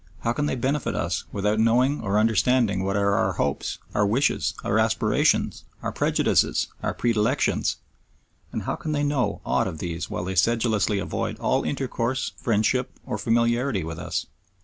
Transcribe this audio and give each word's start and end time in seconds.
How 0.21 0.33
can 0.33 0.47
they 0.47 0.55
benefit 0.55 0.95
us 0.95 1.25
without 1.31 1.59
knowing 1.59 2.01
or 2.01 2.17
understanding 2.17 2.83
what 2.83 2.95
are 2.95 3.13
our 3.13 3.33
hopes, 3.33 3.77
our 3.93 4.03
wishes, 4.03 4.55
our 4.63 4.79
aspirations, 4.79 5.63
our 5.83 5.91
prejudices, 5.91 6.69
our 6.81 6.91
predilections? 6.95 7.77
And 8.51 8.63
how 8.63 8.77
can 8.77 8.93
they 8.93 9.03
know 9.03 9.41
aught 9.45 9.67
of 9.67 9.77
these 9.77 10.09
while 10.09 10.23
they 10.23 10.33
sedulously 10.33 10.97
avoid 10.97 11.37
all 11.37 11.61
intercourse, 11.63 12.31
friendship, 12.37 12.99
or 13.05 13.19
familiarity 13.19 13.83
with 13.83 13.99
us? 13.99 14.25